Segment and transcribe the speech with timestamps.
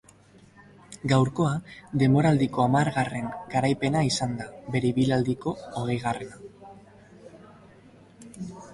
[1.11, 1.51] Gaurkoa
[2.03, 6.45] denboraldiko hamargarren garaipena izan da, bere ibilaldiko hogeigarrena.